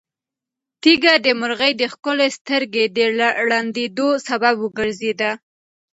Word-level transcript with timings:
تیږه 0.81 1.13
د 1.25 1.27
مرغۍ 1.39 1.73
د 1.81 1.83
ښکلې 1.93 2.29
سترګې 2.37 2.85
د 2.95 2.97
ړندېدو 3.47 4.07
سبب 4.27 4.55
وګرځېده. 4.63 5.31